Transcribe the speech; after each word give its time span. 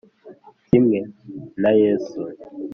Kimwe 0.65 0.99
na 1.61 1.71
Yesu 1.81 2.21